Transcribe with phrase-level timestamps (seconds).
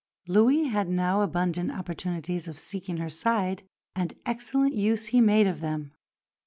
[0.27, 3.61] Louis had now abundant opportunities of seeking her side;
[3.95, 5.91] and excellent use he made of them.